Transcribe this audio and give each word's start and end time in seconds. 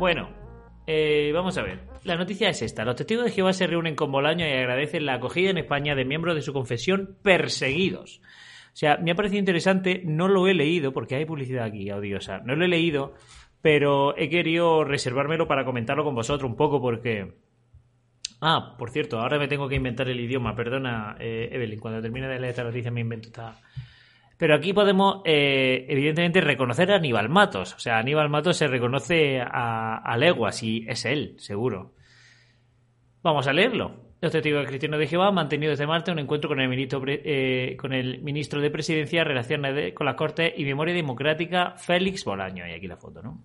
Bueno, 0.00 0.30
eh, 0.86 1.30
vamos 1.34 1.58
a 1.58 1.62
ver. 1.62 1.80
La 2.04 2.16
noticia 2.16 2.48
es 2.48 2.62
esta. 2.62 2.86
Los 2.86 2.96
testigos 2.96 3.26
de 3.26 3.32
Jehová 3.32 3.52
se 3.52 3.66
reúnen 3.66 3.94
con 3.94 4.10
Bolaño 4.10 4.46
y 4.46 4.50
agradecen 4.50 5.04
la 5.04 5.16
acogida 5.16 5.50
en 5.50 5.58
España 5.58 5.94
de 5.94 6.06
miembros 6.06 6.34
de 6.34 6.40
su 6.40 6.54
confesión 6.54 7.18
perseguidos. 7.22 8.22
O 8.72 8.76
sea, 8.76 8.96
me 8.96 9.10
ha 9.10 9.14
parecido 9.14 9.40
interesante, 9.40 10.00
no 10.02 10.26
lo 10.26 10.48
he 10.48 10.54
leído, 10.54 10.94
porque 10.94 11.16
hay 11.16 11.26
publicidad 11.26 11.66
aquí, 11.66 11.90
odiosa. 11.90 12.38
No 12.38 12.56
lo 12.56 12.64
he 12.64 12.68
leído, 12.68 13.12
pero 13.60 14.16
he 14.16 14.30
querido 14.30 14.84
reservármelo 14.84 15.46
para 15.46 15.66
comentarlo 15.66 16.02
con 16.02 16.14
vosotros 16.14 16.50
un 16.50 16.56
poco, 16.56 16.80
porque... 16.80 17.34
Ah, 18.40 18.76
por 18.78 18.92
cierto, 18.92 19.20
ahora 19.20 19.38
me 19.38 19.48
tengo 19.48 19.68
que 19.68 19.74
inventar 19.76 20.08
el 20.08 20.18
idioma. 20.18 20.56
Perdona, 20.56 21.14
eh, 21.20 21.50
Evelyn, 21.52 21.78
cuando 21.78 22.00
termine 22.00 22.26
de 22.26 22.40
leer 22.40 22.52
esta 22.52 22.64
noticia 22.64 22.90
me 22.90 23.02
invento 23.02 23.28
esta... 23.28 23.54
Pero 24.40 24.54
aquí 24.54 24.72
podemos, 24.72 25.20
eh, 25.26 25.84
evidentemente, 25.86 26.40
reconocer 26.40 26.90
a 26.90 26.96
Aníbal 26.96 27.28
Matos. 27.28 27.74
O 27.74 27.78
sea, 27.78 27.98
Aníbal 27.98 28.30
Matos 28.30 28.56
se 28.56 28.68
reconoce 28.68 29.38
a, 29.38 29.98
a 29.98 30.16
leguas 30.16 30.62
y 30.62 30.86
es 30.88 31.04
él, 31.04 31.34
seguro. 31.36 31.92
Vamos 33.22 33.46
a 33.46 33.52
leerlo. 33.52 33.96
Los 34.22 34.32
testigos 34.32 34.66
cristianos 34.66 34.98
de 34.98 35.08
Jehová 35.08 35.28
han 35.28 35.34
mantenido 35.34 35.68
desde 35.68 35.86
martes 35.86 36.10
un 36.10 36.20
encuentro 36.20 36.48
con 36.48 36.58
el 36.58 36.70
ministro, 36.70 37.02
eh, 37.06 37.76
con 37.78 37.92
el 37.92 38.22
ministro 38.22 38.62
de 38.62 38.70
Presidencia, 38.70 39.24
Relaciones 39.24 39.92
con 39.92 40.06
las 40.06 40.14
Cortes 40.14 40.54
y 40.56 40.64
Memoria 40.64 40.94
Democrática, 40.94 41.74
Félix 41.76 42.24
Bolaño. 42.24 42.66
Y 42.66 42.72
aquí 42.72 42.86
la 42.86 42.96
foto, 42.96 43.20
¿no? 43.20 43.44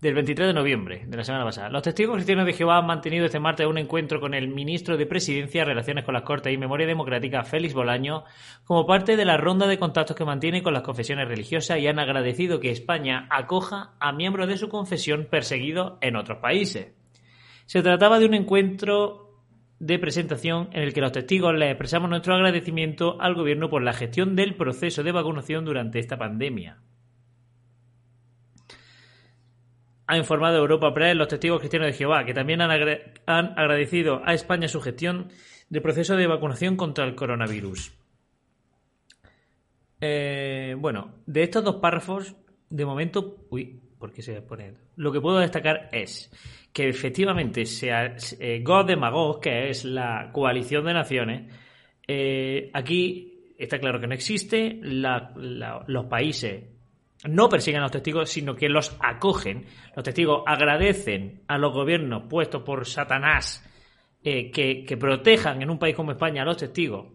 Del 0.00 0.14
23 0.14 0.48
de 0.48 0.54
noviembre 0.54 1.04
de 1.06 1.16
la 1.16 1.24
semana 1.24 1.44
pasada. 1.44 1.70
Los 1.70 1.82
testigos 1.82 2.14
cristianos 2.14 2.46
de 2.46 2.52
Jehová 2.52 2.78
han 2.78 2.86
mantenido 2.86 3.24
este 3.26 3.40
martes 3.40 3.66
un 3.66 3.78
encuentro 3.78 4.20
con 4.20 4.32
el 4.32 4.46
ministro 4.48 4.96
de 4.96 5.06
Presidencia, 5.06 5.64
Relaciones 5.64 6.04
con 6.04 6.14
las 6.14 6.22
Cortes 6.22 6.52
y 6.52 6.56
Memoria 6.56 6.86
Democrática, 6.86 7.42
Félix 7.42 7.74
Bolaño, 7.74 8.22
como 8.64 8.86
parte 8.86 9.16
de 9.16 9.24
la 9.24 9.36
ronda 9.36 9.66
de 9.66 9.78
contactos 9.78 10.16
que 10.16 10.24
mantiene 10.24 10.62
con 10.62 10.72
las 10.72 10.82
confesiones 10.82 11.26
religiosas 11.26 11.80
y 11.80 11.88
han 11.88 11.98
agradecido 11.98 12.60
que 12.60 12.70
España 12.70 13.26
acoja 13.28 13.94
a 13.98 14.12
miembros 14.12 14.46
de 14.46 14.56
su 14.56 14.68
confesión 14.68 15.26
perseguidos 15.28 15.94
en 16.00 16.14
otros 16.14 16.38
países. 16.38 16.92
Se 17.66 17.82
trataba 17.82 18.20
de 18.20 18.26
un 18.26 18.34
encuentro 18.34 19.42
de 19.80 19.98
presentación 19.98 20.70
en 20.72 20.82
el 20.82 20.92
que 20.92 21.00
los 21.00 21.12
testigos 21.12 21.54
les 21.54 21.70
expresamos 21.70 22.08
nuestro 22.08 22.34
agradecimiento 22.34 23.20
al 23.20 23.34
gobierno 23.34 23.68
por 23.68 23.82
la 23.82 23.92
gestión 23.92 24.36
del 24.36 24.54
proceso 24.54 25.02
de 25.02 25.12
vacunación 25.12 25.64
durante 25.64 25.98
esta 25.98 26.16
pandemia. 26.16 26.78
Ha 30.08 30.16
informado 30.16 30.56
Europa 30.56 30.92
Press 30.94 31.14
los 31.14 31.28
testigos 31.28 31.60
cristianos 31.60 31.88
de 31.88 31.92
Jehová, 31.92 32.24
que 32.24 32.32
también 32.32 32.62
han, 32.62 32.70
agradecido 33.26 34.22
a 34.24 34.32
España 34.32 34.66
su 34.66 34.80
gestión 34.80 35.28
del 35.68 35.82
proceso 35.82 36.16
de 36.16 36.26
vacunación 36.26 36.76
contra 36.76 37.04
el 37.04 37.14
coronavirus. 37.14 37.92
Eh, 40.00 40.74
bueno, 40.78 41.16
de 41.26 41.42
estos 41.42 41.62
dos 41.62 41.76
párrafos, 41.76 42.34
de 42.70 42.86
momento, 42.86 43.44
uy, 43.50 43.82
¿por 43.98 44.10
qué 44.10 44.22
se 44.22 44.40
pone? 44.40 44.72
Lo 44.96 45.12
que 45.12 45.20
puedo 45.20 45.40
destacar 45.40 45.90
es 45.92 46.32
que 46.72 46.88
efectivamente 46.88 47.66
sea 47.66 48.16
eh, 48.40 48.62
God 48.64 48.86
de 48.86 49.40
que 49.42 49.68
es 49.68 49.84
la 49.84 50.30
coalición 50.32 50.86
de 50.86 50.94
naciones, 50.94 51.52
eh, 52.06 52.70
aquí 52.72 53.54
está 53.58 53.78
claro 53.78 54.00
que 54.00 54.06
no 54.06 54.14
existe, 54.14 54.80
los 54.80 56.06
países 56.06 56.77
no 57.24 57.48
persiguen 57.48 57.80
a 57.80 57.84
los 57.84 57.92
testigos, 57.92 58.30
sino 58.30 58.54
que 58.54 58.68
los 58.68 58.96
acogen. 59.00 59.66
Los 59.96 60.04
testigos 60.04 60.42
agradecen 60.46 61.42
a 61.48 61.58
los 61.58 61.72
gobiernos 61.72 62.24
puestos 62.28 62.62
por 62.62 62.86
Satanás 62.86 63.64
eh, 64.22 64.50
que, 64.50 64.96
protejan 64.96 65.62
en 65.62 65.70
un 65.70 65.78
país 65.78 65.96
como 65.96 66.12
España 66.12 66.42
a 66.42 66.44
los 66.44 66.56
testigos. 66.56 67.06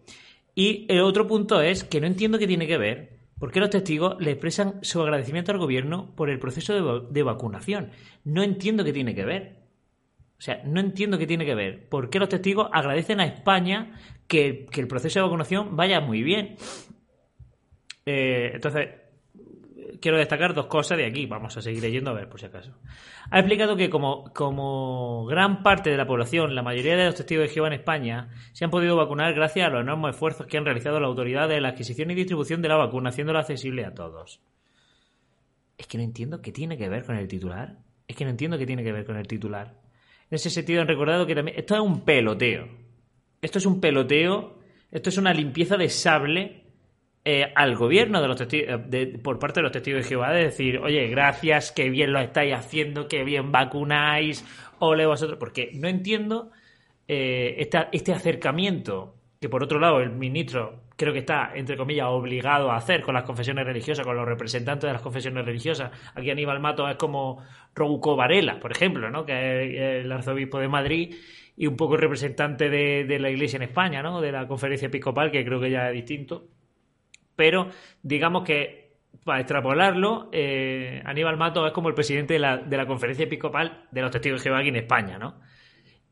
Y 0.54 0.86
el 0.88 1.00
otro 1.00 1.26
punto 1.26 1.60
es 1.60 1.84
que 1.84 2.00
no 2.00 2.06
entiendo 2.06 2.38
qué 2.38 2.46
tiene 2.46 2.66
que 2.66 2.78
ver, 2.78 3.18
porque 3.38 3.60
los 3.60 3.70
testigos 3.70 4.16
le 4.20 4.32
expresan 4.32 4.78
su 4.82 5.00
agradecimiento 5.02 5.52
al 5.52 5.58
gobierno 5.58 6.14
por 6.14 6.30
el 6.30 6.38
proceso 6.38 7.00
de, 7.00 7.22
vacunación. 7.22 7.90
No 8.24 8.42
entiendo 8.42 8.84
qué 8.84 8.92
tiene 8.92 9.14
que 9.14 9.24
ver. 9.24 9.64
O 10.38 10.42
sea, 10.44 10.62
no 10.64 10.80
entiendo 10.80 11.18
qué 11.18 11.26
tiene 11.26 11.46
que 11.46 11.54
ver. 11.54 11.88
¿Por 11.88 12.10
qué 12.10 12.18
los 12.18 12.28
testigos 12.28 12.68
agradecen 12.72 13.20
a 13.20 13.26
España 13.26 13.98
que, 14.28 14.66
el 14.72 14.86
proceso 14.86 15.18
de 15.18 15.24
vacunación 15.24 15.76
vaya 15.76 16.00
muy 16.00 16.22
bien? 16.22 16.56
Eh, 18.06 18.52
entonces, 18.54 18.88
quiero 20.00 20.18
destacar 20.18 20.54
dos 20.54 20.66
cosas 20.66 20.98
de 20.98 21.06
aquí. 21.06 21.26
Vamos 21.26 21.56
a 21.56 21.62
seguir 21.62 21.82
leyendo 21.82 22.10
a 22.10 22.14
ver 22.14 22.28
por 22.28 22.40
si 22.40 22.46
acaso. 22.46 22.72
Ha 23.30 23.38
explicado 23.38 23.76
que 23.76 23.90
como, 23.90 24.32
como 24.32 25.26
gran 25.26 25.62
parte 25.62 25.90
de 25.90 25.96
la 25.96 26.06
población, 26.06 26.54
la 26.54 26.62
mayoría 26.62 26.96
de 26.96 27.06
los 27.06 27.14
testigos 27.14 27.48
de 27.48 27.54
Jehová 27.54 27.68
en 27.68 27.74
España, 27.74 28.30
se 28.52 28.64
han 28.64 28.70
podido 28.70 28.96
vacunar 28.96 29.34
gracias 29.34 29.66
a 29.66 29.70
los 29.70 29.82
enormes 29.82 30.14
esfuerzos 30.14 30.46
que 30.46 30.56
han 30.56 30.64
realizado 30.64 31.00
las 31.00 31.08
autoridades 31.08 31.56
en 31.56 31.62
la 31.62 31.70
adquisición 31.70 32.10
y 32.10 32.14
distribución 32.14 32.62
de 32.62 32.68
la 32.68 32.76
vacuna, 32.76 33.10
haciéndola 33.10 33.40
accesible 33.40 33.84
a 33.84 33.94
todos. 33.94 34.40
Es 35.76 35.86
que 35.86 35.98
no 35.98 36.04
entiendo 36.04 36.40
qué 36.40 36.52
tiene 36.52 36.76
que 36.76 36.88
ver 36.88 37.04
con 37.04 37.16
el 37.16 37.28
titular. 37.28 37.78
Es 38.06 38.16
que 38.16 38.24
no 38.24 38.30
entiendo 38.30 38.58
qué 38.58 38.66
tiene 38.66 38.84
que 38.84 38.92
ver 38.92 39.04
con 39.04 39.16
el 39.16 39.26
titular. 39.26 39.80
En 40.30 40.36
ese 40.36 40.50
sentido 40.50 40.80
han 40.80 40.88
recordado 40.88 41.26
que 41.26 41.34
también... 41.34 41.58
Esto 41.58 41.74
es 41.74 41.80
un 41.80 42.04
peloteo. 42.04 42.68
Esto 43.42 43.58
es 43.58 43.66
un 43.66 43.80
peloteo. 43.80 44.58
Esto 44.90 45.08
es 45.08 45.18
una 45.18 45.32
limpieza 45.32 45.76
de 45.76 45.88
sable 45.88 46.63
eh, 47.24 47.52
al 47.54 47.74
gobierno 47.74 48.20
de 48.20 48.28
los 48.28 48.36
testigos, 48.36 48.80
eh, 48.92 49.18
por 49.22 49.38
parte 49.38 49.60
de 49.60 49.62
los 49.62 49.72
testigos 49.72 50.02
de 50.02 50.08
Jehová 50.08 50.32
de 50.32 50.44
decir, 50.44 50.78
oye, 50.78 51.08
gracias, 51.08 51.72
qué 51.72 51.88
bien 51.88 52.12
lo 52.12 52.20
estáis 52.20 52.54
haciendo, 52.54 53.08
qué 53.08 53.24
bien 53.24 53.50
vacunáis, 53.50 54.44
ole 54.78 55.06
vosotros, 55.06 55.38
porque 55.38 55.70
no 55.74 55.88
entiendo 55.88 56.50
eh, 57.08 57.68
este 57.92 58.12
acercamiento 58.12 59.14
que 59.40 59.48
por 59.48 59.62
otro 59.62 59.78
lado 59.78 60.00
el 60.00 60.10
ministro 60.10 60.84
creo 60.96 61.12
que 61.12 61.18
está, 61.20 61.52
entre 61.54 61.76
comillas, 61.76 62.06
obligado 62.08 62.70
a 62.70 62.76
hacer 62.76 63.02
con 63.02 63.14
las 63.14 63.24
confesiones 63.24 63.66
religiosas, 63.66 64.06
con 64.06 64.16
los 64.16 64.26
representantes 64.26 64.86
de 64.86 64.92
las 64.92 65.02
confesiones 65.02 65.44
religiosas. 65.44 65.90
Aquí 66.14 66.30
Aníbal 66.30 66.60
Mato 66.60 66.88
es 66.88 66.96
como 66.96 67.42
Rouco 67.74 68.16
Varela, 68.16 68.60
por 68.60 68.70
ejemplo, 68.70 69.10
¿no? 69.10 69.24
que 69.24 70.02
es 70.02 70.04
el 70.04 70.12
arzobispo 70.12 70.58
de 70.58 70.68
Madrid 70.68 71.14
y 71.56 71.66
un 71.66 71.76
poco 71.76 71.96
representante 71.96 72.68
de, 72.68 73.04
de 73.04 73.18
la 73.18 73.30
Iglesia 73.30 73.56
en 73.56 73.64
España, 73.64 74.02
¿no? 74.02 74.20
de 74.20 74.32
la 74.32 74.46
conferencia 74.46 74.86
episcopal, 74.86 75.30
que 75.30 75.44
creo 75.44 75.60
que 75.60 75.70
ya 75.70 75.88
es 75.88 75.94
distinto. 75.94 76.48
Pero 77.36 77.68
digamos 78.02 78.44
que 78.44 78.84
para 79.24 79.40
extrapolarlo, 79.40 80.28
eh, 80.32 81.00
Aníbal 81.04 81.36
Mato 81.36 81.66
es 81.66 81.72
como 81.72 81.88
el 81.88 81.94
presidente 81.94 82.34
de 82.34 82.40
la, 82.40 82.58
de 82.58 82.76
la, 82.76 82.86
conferencia 82.86 83.24
episcopal 83.24 83.86
de 83.90 84.02
los 84.02 84.10
testigos 84.10 84.40
de 84.40 84.44
Jehová 84.44 84.62
en 84.62 84.76
España, 84.76 85.18
¿no? 85.18 85.40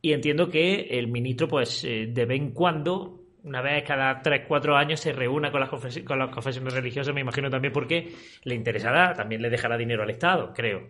Y 0.00 0.12
entiendo 0.12 0.48
que 0.48 0.88
el 0.98 1.08
ministro, 1.08 1.46
pues, 1.46 1.84
eh, 1.84 2.08
de 2.08 2.24
vez 2.24 2.40
en 2.40 2.52
cuando, 2.52 3.20
una 3.44 3.60
vez 3.60 3.84
cada 3.84 4.20
3, 4.20 4.42
4 4.48 4.76
años, 4.76 4.98
se 5.00 5.12
reúna 5.12 5.50
con 5.50 5.60
las, 5.60 5.70
con 6.04 6.18
las 6.18 6.30
confesiones 6.30 6.72
religiosas, 6.72 7.14
me 7.14 7.20
imagino 7.20 7.50
también 7.50 7.72
porque 7.72 8.12
le 8.44 8.54
interesará, 8.54 9.12
también 9.12 9.42
le 9.42 9.50
dejará 9.50 9.76
dinero 9.76 10.02
al 10.02 10.10
Estado, 10.10 10.52
creo. 10.54 10.88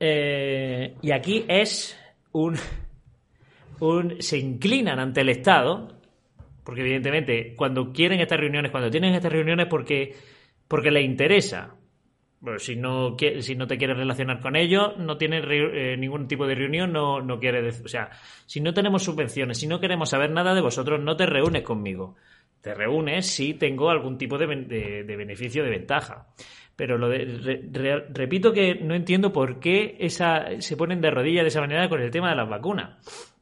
Eh, 0.00 0.94
y 1.02 1.12
aquí 1.12 1.44
es 1.46 1.98
un, 2.32 2.56
un... 3.80 4.20
se 4.20 4.38
inclinan 4.38 4.98
ante 4.98 5.20
el 5.20 5.28
Estado 5.28 5.93
porque 6.64 6.80
evidentemente, 6.80 7.54
cuando 7.54 7.92
quieren 7.92 8.20
estas 8.20 8.40
reuniones, 8.40 8.70
cuando 8.70 8.90
tienen 8.90 9.14
estas 9.14 9.32
reuniones 9.32 9.66
porque, 9.68 10.14
porque 10.66 10.90
les 10.90 11.04
interesa. 11.04 11.76
Bueno, 12.40 12.58
si 12.58 12.76
no, 12.76 13.16
si 13.40 13.54
no 13.54 13.66
te 13.66 13.78
quieres 13.78 13.96
relacionar 13.96 14.40
con 14.40 14.56
ellos, 14.56 14.98
no 14.98 15.16
tienes 15.16 15.44
eh, 15.48 15.96
ningún 15.98 16.26
tipo 16.26 16.46
de 16.46 16.54
reunión, 16.54 16.92
no, 16.92 17.22
no 17.22 17.38
quieres... 17.38 17.82
O 17.82 17.88
sea, 17.88 18.10
si 18.46 18.60
no 18.60 18.74
tenemos 18.74 19.02
subvenciones, 19.02 19.58
si 19.58 19.66
no 19.66 19.80
queremos 19.80 20.10
saber 20.10 20.30
nada 20.30 20.54
de 20.54 20.60
vosotros, 20.60 21.00
no 21.00 21.16
te 21.16 21.26
reúnes 21.26 21.62
conmigo. 21.62 22.16
Te 22.60 22.74
reúnes 22.74 23.26
si 23.26 23.54
tengo 23.54 23.90
algún 23.90 24.18
tipo 24.18 24.36
de, 24.38 24.46
de, 24.46 25.16
beneficio, 25.16 25.64
de 25.64 25.70
ventaja. 25.70 26.26
Pero 26.76 26.98
lo 26.98 27.08
de, 27.08 28.08
repito 28.12 28.52
que 28.52 28.74
no 28.74 28.94
entiendo 28.94 29.32
por 29.32 29.60
qué 29.60 29.96
esa, 30.00 30.60
se 30.60 30.76
ponen 30.76 31.00
de 31.00 31.10
rodillas 31.10 31.44
de 31.44 31.48
esa 31.48 31.60
manera 31.60 31.88
con 31.88 32.00
el 32.00 32.10
tema 32.10 32.30
de 32.30 32.36
las 32.36 32.48
vacunas. 32.48 33.33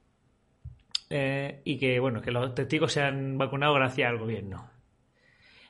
Eh, 1.15 1.61
y 1.65 1.79
que, 1.79 2.01
bueno, 2.01 2.23
que 2.23 2.31
los 2.31 2.55
testigos 2.55 2.91
se 2.95 3.03
han 3.03 3.37
vacunado 3.37 3.75
gracias 3.75 4.09
al 4.09 4.17
gobierno. 4.17 4.71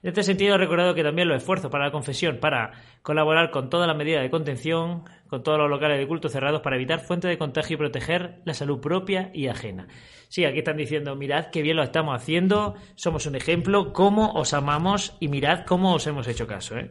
En 0.01 0.09
este 0.09 0.23
sentido, 0.23 0.55
he 0.55 0.59
recordado 0.59 0.95
que 0.95 1.03
también 1.03 1.27
los 1.27 1.37
esfuerzos 1.37 1.69
para 1.69 1.87
la 1.87 1.91
confesión, 1.91 2.39
para 2.39 2.73
colaborar 3.03 3.51
con 3.51 3.69
todas 3.69 3.89
las 3.89 3.97
medidas 3.97 4.23
de 4.23 4.31
contención, 4.31 5.03
con 5.27 5.43
todos 5.43 5.59
los 5.59 5.69
locales 5.69 5.99
de 5.99 6.07
culto 6.07 6.29
cerrados, 6.29 6.61
para 6.61 6.77
evitar 6.77 7.01
fuentes 7.01 7.29
de 7.29 7.39
contagio 7.39 7.75
y 7.75 7.79
proteger 7.79 8.41
la 8.45 8.55
salud 8.55 8.81
propia 8.81 9.31
y 9.35 9.49
ajena. 9.49 9.89
Sí, 10.29 10.45
aquí 10.45 10.59
están 10.59 10.77
diciendo, 10.77 11.17
mirad 11.17 11.47
qué 11.51 11.61
bien 11.63 11.77
lo 11.77 11.83
estamos 11.83 12.15
haciendo, 12.15 12.75
somos 12.95 13.27
un 13.27 13.35
ejemplo, 13.35 13.93
cómo 13.93 14.33
os 14.35 14.55
amamos 14.55 15.17
y 15.19 15.27
mirad 15.27 15.65
cómo 15.67 15.95
os 15.95 16.07
hemos 16.07 16.29
hecho 16.29 16.47
caso. 16.47 16.79
¿eh? 16.79 16.91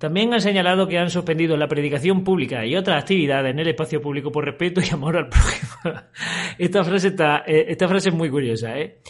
También 0.00 0.32
han 0.32 0.40
señalado 0.40 0.88
que 0.88 0.98
han 0.98 1.10
suspendido 1.10 1.58
la 1.58 1.68
predicación 1.68 2.24
pública 2.24 2.64
y 2.64 2.74
otras 2.74 3.02
actividades 3.02 3.50
en 3.52 3.58
el 3.58 3.68
espacio 3.68 4.00
público 4.00 4.32
por 4.32 4.46
respeto 4.46 4.80
y 4.80 4.88
amor 4.88 5.18
al 5.18 5.28
prójimo. 5.28 5.70
Esta 6.58 6.82
frase, 6.84 7.08
está, 7.08 7.44
eh, 7.46 7.66
esta 7.68 7.86
frase 7.86 8.08
es 8.08 8.14
muy 8.14 8.30
curiosa. 8.30 8.78
¿eh? 8.78 9.00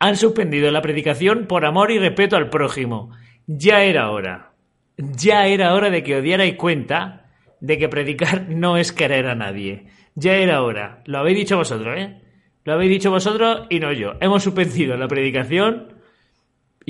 Han 0.00 0.16
suspendido 0.16 0.68
la 0.72 0.82
predicación 0.82 1.46
por 1.46 1.64
amor 1.64 1.92
y 1.92 2.00
respeto 2.00 2.36
al 2.36 2.50
prójimo. 2.50 3.10
Ya 3.46 3.84
era 3.84 4.10
hora. 4.10 4.50
Ya 4.96 5.46
era 5.46 5.72
hora 5.72 5.88
de 5.88 6.02
que 6.02 6.16
os 6.16 6.22
dierais 6.24 6.56
cuenta 6.56 7.30
de 7.60 7.78
que 7.78 7.88
predicar 7.88 8.48
no 8.48 8.76
es 8.76 8.90
querer 8.90 9.28
a 9.28 9.36
nadie. 9.36 9.86
Ya 10.16 10.34
era 10.34 10.62
hora. 10.62 11.04
Lo 11.06 11.18
habéis 11.18 11.38
dicho 11.38 11.58
vosotros, 11.58 11.96
¿eh? 11.96 12.22
Lo 12.64 12.72
habéis 12.72 12.90
dicho 12.90 13.12
vosotros 13.12 13.68
y 13.70 13.78
no 13.78 13.92
yo. 13.92 14.14
Hemos 14.20 14.42
suspendido 14.42 14.96
la 14.96 15.06
predicación 15.06 15.99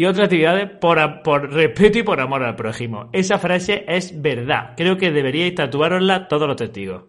y 0.00 0.06
otras 0.06 0.24
actividades 0.24 0.70
por, 0.80 1.52
respeto 1.52 1.98
y 1.98 2.02
por 2.02 2.22
amor 2.22 2.42
al 2.42 2.56
prójimo. 2.56 3.10
Esa 3.12 3.38
frase 3.38 3.84
es 3.86 4.22
verdad. 4.22 4.72
Creo 4.74 4.96
que 4.96 5.10
deberíais 5.10 5.54
tatuárosla 5.54 6.26
todos 6.26 6.48
los 6.48 6.56
testigos. 6.56 7.02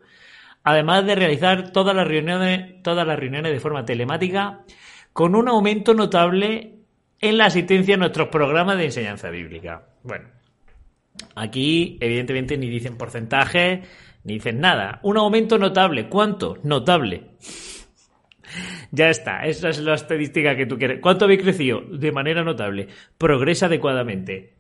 Además 0.65 1.05
de 1.05 1.15
realizar 1.15 1.71
todas 1.71 1.95
las 1.95 2.05
reuniones, 2.05 2.83
todas 2.83 3.07
las 3.07 3.17
reuniones 3.17 3.53
de 3.53 3.61
forma 3.61 3.85
telemática, 3.85 4.65
con 5.13 5.35
un 5.35 5.47
aumento 5.47 5.93
notable 5.93 6.79
en 7.21 7.37
la 7.37 7.45
asistencia 7.45 7.95
a 7.95 7.97
nuestros 7.97 8.27
programas 8.27 8.77
de 8.77 8.83
enseñanza 8.83 9.29
bíblica. 9.29 9.85
Bueno, 10.03 10.27
aquí 11.35 11.97
evidentemente 12.01 12.57
ni 12.57 12.67
dicen 12.67 12.97
porcentaje, 12.97 13.83
ni 14.25 14.33
dicen 14.33 14.59
nada. 14.59 14.99
Un 15.03 15.15
aumento 15.15 15.57
notable. 15.57 16.09
¿Cuánto? 16.09 16.57
Notable. 16.63 17.23
Ya 18.91 19.09
está, 19.09 19.45
esa 19.45 19.69
es 19.69 19.79
la 19.79 19.95
estadística 19.95 20.55
que 20.55 20.65
tú 20.65 20.77
quieres. 20.77 20.99
¿Cuánto 21.01 21.25
habéis 21.25 21.41
crecido? 21.41 21.81
De 21.81 22.11
manera 22.11 22.43
notable. 22.43 22.87
Progresa 23.17 23.67
adecuadamente. 23.67 24.53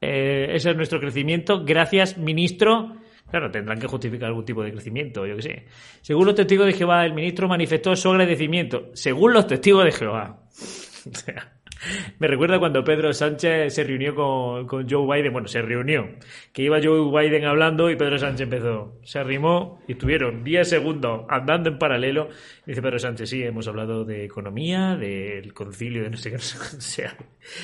Eh, 0.00 0.48
ese 0.52 0.70
es 0.70 0.76
nuestro 0.76 1.00
crecimiento. 1.00 1.64
Gracias, 1.64 2.16
ministro. 2.18 2.96
Claro, 3.30 3.50
tendrán 3.50 3.78
que 3.78 3.86
justificar 3.86 4.28
algún 4.28 4.44
tipo 4.44 4.62
de 4.62 4.72
crecimiento, 4.72 5.26
yo 5.26 5.36
qué 5.36 5.42
sé. 5.42 5.64
Según 6.00 6.26
los 6.26 6.34
testigos 6.34 6.66
de 6.66 6.72
Jehová, 6.72 7.04
el 7.04 7.12
ministro 7.12 7.46
manifestó 7.46 7.94
su 7.94 8.10
agradecimiento. 8.10 8.90
Según 8.94 9.34
los 9.34 9.46
testigos 9.46 9.84
de 9.84 9.92
Jehová. 9.92 10.40
o 10.50 11.14
sea, 11.14 11.52
me 12.18 12.26
recuerda 12.26 12.58
cuando 12.58 12.84
Pedro 12.84 13.12
Sánchez 13.12 13.74
se 13.74 13.84
reunió 13.84 14.14
con, 14.14 14.66
con, 14.66 14.88
Joe 14.88 15.06
Biden. 15.06 15.32
Bueno, 15.32 15.48
se 15.48 15.62
reunió. 15.62 16.08
Que 16.52 16.62
iba 16.62 16.78
Joe 16.82 17.10
Biden 17.10 17.44
hablando 17.44 17.90
y 17.90 17.96
Pedro 17.96 18.18
Sánchez 18.18 18.42
empezó. 18.42 18.98
Se 19.02 19.18
arrimó 19.18 19.80
y 19.86 19.92
estuvieron 19.92 20.44
10 20.44 20.68
segundos 20.68 21.24
andando 21.28 21.68
en 21.70 21.78
paralelo. 21.78 22.28
Dice 22.66 22.82
Pedro 22.82 22.98
Sánchez, 22.98 23.30
sí, 23.30 23.42
hemos 23.42 23.68
hablado 23.68 24.04
de 24.04 24.24
economía, 24.24 24.96
del 24.96 25.54
concilio, 25.54 26.02
de 26.02 26.10
no 26.10 26.16
sé 26.16 26.30
qué. 26.30 26.38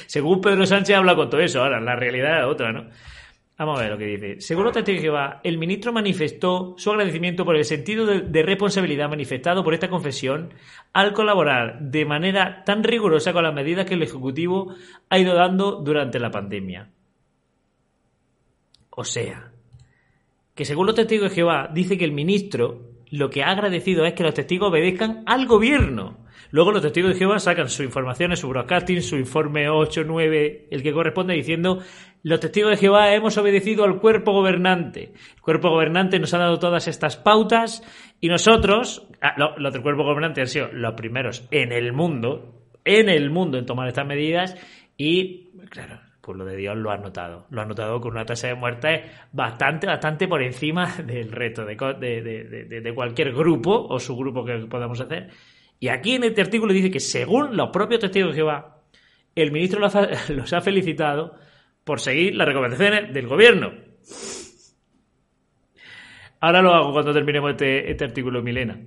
Según 0.06 0.40
Pedro 0.40 0.67
Sánchez 0.67 0.96
habla 0.96 1.14
con 1.17 1.31
todo 1.31 1.40
eso. 1.40 1.62
Ahora, 1.62 1.81
la 1.81 1.96
realidad 1.96 2.40
es 2.40 2.46
otra, 2.46 2.72
¿no? 2.72 2.88
Vamos 3.56 3.79
a 3.79 3.83
ver 3.83 3.93
lo 3.93 3.99
que 3.99 4.06
dice. 4.06 4.41
Según 4.41 4.65
los 4.65 4.73
testigos 4.73 4.99
de 5.01 5.06
Jehová, 5.06 5.41
el 5.45 5.59
ministro 5.59 5.93
manifestó 5.93 6.75
su 6.77 6.91
agradecimiento 6.91 7.45
por 7.45 7.55
el 7.55 7.65
sentido 7.65 8.05
de, 8.05 8.43
responsabilidad 8.43 9.09
manifestado 9.09 9.62
por 9.62 9.75
esta 9.75 9.89
confesión 9.89 10.53
al 10.93 11.12
colaborar 11.12 11.79
de 11.81 12.05
manera 12.05 12.65
tan 12.65 12.83
rigurosa 12.83 13.33
con 13.33 13.45
las 13.45 13.55
medidas 13.55 13.87
que 13.87 13.95
el 13.95 14.03
Ejecutivo 14.03 14.75
ha 15.09 15.19
ido 15.19 15.35
dando 15.35 15.77
durante 15.77 16.19
la 16.19 16.33
pandemia. 16.33 16.91
O 18.91 19.05
sea, 19.05 19.53
que 20.55 20.65
según 20.65 20.87
los 20.87 20.97
testigos 20.97 21.31
de 21.31 21.37
Jehová, 21.37 21.71
dice 21.73 21.97
que 21.97 22.05
el 22.05 22.12
ministro 22.12 22.94
lo 23.14 23.31
que 23.31 23.44
ha 23.44 23.50
agradecido 23.50 24.05
es 24.05 24.14
que 24.14 24.25
los 24.25 24.34
testigos 24.34 24.70
obedezcan 24.70 25.22
al 25.26 25.46
gobierno. 25.46 26.19
Luego 26.50 26.72
los 26.72 26.82
testigos 26.82 27.12
de 27.12 27.19
Jehová 27.19 27.38
sacan 27.38 27.69
su 27.69 27.84
información, 27.84 28.37
su 28.37 28.49
broadcasting, 28.49 29.02
su 29.02 29.16
informe 29.16 29.69
8, 29.69 30.02
9, 30.05 30.66
el 30.70 30.82
que 30.82 30.93
corresponde, 30.93 31.34
diciendo 31.34 31.81
los 32.25 32.40
testigos 32.40 32.72
de 32.72 32.76
Jehová 32.76 33.14
hemos 33.14 33.38
obedecido 33.38 33.84
al 33.84 34.00
cuerpo 34.00 34.32
gobernante. 34.32 35.12
El 35.37 35.43
cuerpo 35.43 35.70
gobernante 35.70 36.19
nos 36.19 36.34
ha 36.34 36.38
dado 36.38 36.58
todas 36.58 36.88
estas 36.88 37.16
pautas 37.16 37.84
y 38.20 38.26
nosotros, 38.26 39.06
ah, 39.20 39.34
los 39.58 39.72
del 39.72 39.82
cuerpo 39.82 40.02
gobernante 40.02 40.40
han 40.40 40.49
sido 40.49 40.72
los 40.72 40.94
primeros 40.94 41.46
en 41.52 41.70
el 41.70 41.93
mundo, 41.93 42.64
en 42.84 43.08
el 43.08 43.31
mundo 43.31 43.58
en 43.58 43.67
tomar 43.67 43.87
estas 43.87 44.08
medidas 44.08 44.56
y, 44.96 45.50
claro, 45.70 46.00
pues 46.25 46.38
lo 46.38 46.44
de 46.44 46.56
Dios 46.56 46.76
lo 46.76 46.91
ha 46.91 46.97
notado. 46.97 47.47
Lo 47.50 47.61
ha 47.61 47.67
notado 47.67 48.00
con 48.00 48.12
una 48.12 48.25
tasa 48.25 48.49
de 48.49 48.55
muertes 48.55 49.03
bastante, 49.32 49.87
bastante 49.87 50.26
por 50.26 50.43
encima 50.43 50.87
del 51.06 51.31
reto 51.31 51.65
de, 51.65 51.76
de, 51.76 52.65
de, 52.65 52.81
de 52.81 52.94
cualquier 52.94 53.32
grupo 53.32 53.87
o 53.88 54.00
subgrupo 54.00 54.44
que 54.44 54.67
podamos 54.67 55.00
hacer. 55.00 55.29
Y 55.79 55.88
aquí 55.88 56.15
en 56.15 56.25
este 56.25 56.41
artículo 56.41 56.73
dice 56.73 56.91
que 56.91 57.00
según 57.00 57.56
los 57.56 57.69
propios 57.71 58.00
testigos 58.00 58.31
de 58.31 58.37
Jehová, 58.37 58.81
el 59.35 59.53
ministro 59.53 59.81
los 59.81 59.94
ha, 59.97 60.09
los 60.32 60.53
ha 60.53 60.61
felicitado 60.61 61.35
por 61.85 62.00
seguir 62.00 62.35
las 62.35 62.49
recomendaciones 62.49 63.12
del 63.12 63.27
gobierno. 63.27 63.73
Ahora 66.41 66.62
lo 66.62 66.75
hago 66.75 66.93
cuando 66.93 67.12
terminemos 67.12 67.50
este, 67.50 67.91
este 67.91 68.05
artículo, 68.05 68.43
Milena. 68.43 68.79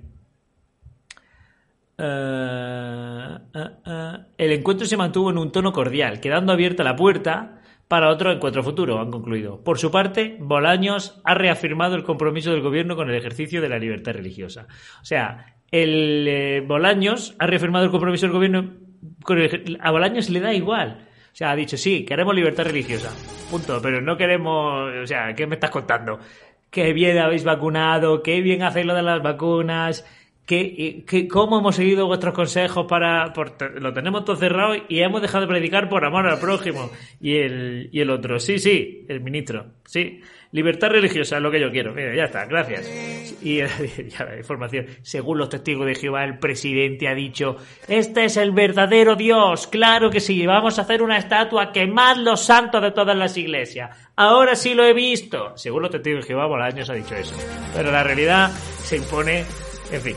Uh, 1.98 3.17
uh, 3.54 3.90
uh. 3.90 4.24
El 4.36 4.52
encuentro 4.52 4.86
se 4.86 4.96
mantuvo 4.96 5.30
en 5.30 5.38
un 5.38 5.52
tono 5.52 5.72
cordial, 5.72 6.20
quedando 6.20 6.52
abierta 6.52 6.84
la 6.84 6.96
puerta 6.96 7.60
para 7.88 8.10
otro 8.10 8.30
encuentro 8.30 8.62
futuro, 8.62 9.00
han 9.00 9.10
concluido. 9.10 9.64
Por 9.64 9.78
su 9.78 9.90
parte, 9.90 10.36
Bolaños 10.38 11.20
ha 11.24 11.34
reafirmado 11.34 11.96
el 11.96 12.04
compromiso 12.04 12.50
del 12.50 12.60
gobierno 12.60 12.96
con 12.96 13.08
el 13.08 13.16
ejercicio 13.16 13.62
de 13.62 13.70
la 13.70 13.78
libertad 13.78 14.12
religiosa. 14.12 14.66
O 15.00 15.04
sea, 15.04 15.56
el 15.70 16.26
eh, 16.28 16.60
Bolaños 16.66 17.34
ha 17.38 17.46
reafirmado 17.46 17.86
el 17.86 17.90
compromiso 17.90 18.26
del 18.26 18.34
gobierno 18.34 18.74
con 19.22 19.38
el, 19.38 19.78
a 19.80 19.90
Bolaños 19.90 20.28
le 20.28 20.40
da 20.40 20.52
igual. 20.52 21.06
O 21.32 21.36
sea, 21.38 21.52
ha 21.52 21.56
dicho, 21.56 21.76
sí, 21.76 22.04
queremos 22.04 22.34
libertad 22.34 22.64
religiosa. 22.64 23.10
Punto. 23.50 23.80
Pero 23.82 24.00
no 24.00 24.16
queremos. 24.16 24.92
O 25.02 25.06
sea, 25.06 25.34
¿qué 25.34 25.46
me 25.46 25.54
estás 25.54 25.70
contando? 25.70 26.18
Qué 26.70 26.92
bien 26.92 27.18
habéis 27.18 27.44
vacunado, 27.44 28.22
qué 28.22 28.42
bien 28.42 28.62
hacéis 28.62 28.84
lo 28.84 28.94
de 28.94 29.02
las 29.02 29.22
vacunas, 29.22 30.04
qué, 30.48 31.04
qué, 31.06 31.28
cómo 31.28 31.58
hemos 31.58 31.76
seguido 31.76 32.06
vuestros 32.06 32.34
consejos 32.34 32.86
para. 32.88 33.32
Por, 33.34 33.80
lo 33.80 33.92
tenemos 33.92 34.24
todo 34.24 34.34
cerrado 34.34 34.74
y 34.88 35.00
hemos 35.00 35.20
dejado 35.20 35.42
de 35.42 35.48
predicar 35.48 35.88
por 35.90 36.04
amor 36.04 36.26
al 36.26 36.40
prójimo. 36.40 36.90
Y 37.20 37.36
el, 37.36 37.90
y 37.92 38.00
el 38.00 38.10
otro, 38.10 38.40
sí, 38.40 38.58
sí, 38.58 39.04
el 39.08 39.20
ministro, 39.20 39.66
sí. 39.84 40.22
Libertad 40.50 40.88
religiosa 40.88 41.36
es 41.36 41.42
lo 41.42 41.50
que 41.50 41.60
yo 41.60 41.70
quiero. 41.70 41.92
Mira, 41.92 42.16
ya 42.16 42.24
está, 42.24 42.46
gracias. 42.46 42.88
Y 43.42 43.58
ya 44.08 44.24
la 44.24 44.38
información. 44.38 44.86
Según 45.02 45.36
los 45.36 45.50
testigos 45.50 45.86
de 45.86 45.94
Jehová, 45.94 46.24
el 46.24 46.38
presidente 46.38 47.06
ha 47.06 47.14
dicho: 47.14 47.56
Este 47.86 48.24
es 48.24 48.38
el 48.38 48.52
verdadero 48.52 49.14
Dios. 49.14 49.66
Claro 49.66 50.08
que 50.08 50.20
sí, 50.20 50.46
vamos 50.46 50.78
a 50.78 50.82
hacer 50.82 51.02
una 51.02 51.18
estatua 51.18 51.70
quemad 51.70 52.16
los 52.16 52.40
santos 52.40 52.80
de 52.80 52.92
todas 52.92 53.14
las 53.14 53.36
iglesias. 53.36 53.94
Ahora 54.16 54.56
sí 54.56 54.72
lo 54.72 54.84
he 54.84 54.94
visto. 54.94 55.54
Según 55.58 55.82
los 55.82 55.90
testigos 55.90 56.22
de 56.22 56.28
Jehová, 56.28 56.46
Bolaños 56.46 56.88
ha 56.88 56.94
dicho 56.94 57.14
eso. 57.14 57.36
Pero 57.76 57.92
la 57.92 58.02
realidad 58.02 58.50
se 58.50 58.96
impone, 58.96 59.44
en 59.90 60.00
fin. 60.00 60.16